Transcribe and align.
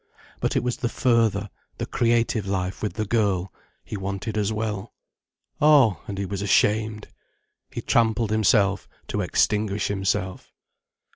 But 0.39 0.55
it 0.55 0.63
was 0.63 0.77
the 0.77 0.89
further, 0.89 1.51
the 1.77 1.85
creative 1.85 2.47
life 2.47 2.81
with 2.81 2.93
the 2.93 3.05
girl, 3.05 3.53
he 3.85 3.95
wanted 3.95 4.35
as 4.35 4.51
well. 4.51 4.95
Oh, 5.61 6.01
and 6.07 6.17
he 6.17 6.25
was 6.25 6.41
ashamed. 6.41 7.09
He 7.69 7.81
trampled 7.83 8.31
himself 8.31 8.87
to 9.09 9.21
extinguish 9.21 9.89
himself. 9.89 10.51